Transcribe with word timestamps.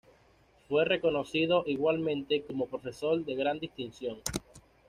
Fue 0.67 0.83
reconocido 0.83 1.63
igualmente 1.67 2.41
como 2.43 2.65
profesor 2.65 3.23
de 3.23 3.35
gran 3.35 3.59
distinción. 3.59 4.17